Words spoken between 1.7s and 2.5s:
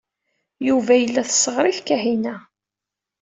Kahina.